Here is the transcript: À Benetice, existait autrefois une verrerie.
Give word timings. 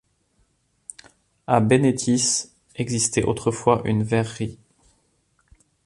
À 1.45 1.59
Benetice, 1.59 2.51
existait 2.75 3.21
autrefois 3.23 3.83
une 3.85 4.01
verrerie. 4.01 4.57